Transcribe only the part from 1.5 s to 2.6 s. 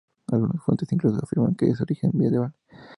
un origen medieval.